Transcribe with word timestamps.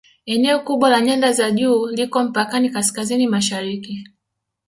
Eneo 0.25 0.59
kubwa 0.59 0.89
la 0.89 1.01
nyanda 1.01 1.31
za 1.31 1.51
juu 1.51 1.87
liko 1.87 2.23
mpakani 2.23 2.69
Kaskazini 2.69 3.27
Mashariki 3.27 4.07